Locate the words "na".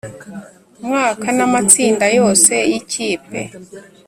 1.37-1.45